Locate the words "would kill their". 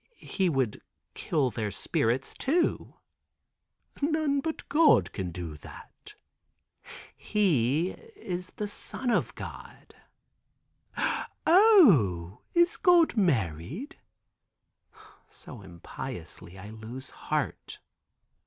0.49-1.69